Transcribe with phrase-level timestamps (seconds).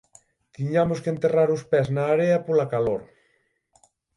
[0.55, 3.01] Tiñamos que enterrar os pés na area pola calor.